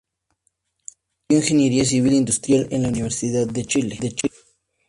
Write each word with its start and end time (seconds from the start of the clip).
Estudió 1.29 1.39
Ingeniería 1.43 1.85
Civil 1.85 2.13
Industrial 2.13 2.67
en 2.71 2.81
la 2.81 2.87
Universidad 2.87 3.45
de 3.45 3.65
Chile. 3.65 3.99